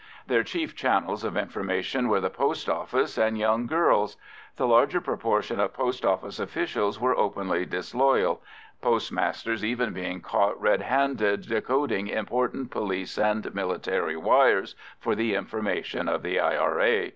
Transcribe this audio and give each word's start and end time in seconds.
Their 0.25 0.41
chief 0.41 0.75
channels 0.75 1.23
of 1.23 1.37
information 1.37 2.07
were 2.09 2.19
the 2.21 2.31
post 2.31 2.67
office 2.67 3.19
and 3.19 3.37
young 3.37 3.67
girls. 3.67 4.17
The 4.55 4.65
larger 4.65 4.99
proportion 4.99 5.59
of 5.59 5.75
post 5.75 6.03
office 6.03 6.39
officials 6.39 6.99
were 6.99 7.15
openly 7.15 7.67
disloyal, 7.67 8.41
postmasters 8.81 9.63
even 9.63 9.93
being 9.93 10.19
caught 10.19 10.59
red 10.59 10.81
handed 10.81 11.43
decoding 11.43 12.07
important 12.07 12.71
police 12.71 13.15
and 13.19 13.53
military 13.53 14.17
wires 14.17 14.73
for 14.99 15.13
the 15.13 15.35
information 15.35 16.09
of 16.09 16.23
the 16.23 16.39
I.R.A. 16.39 17.09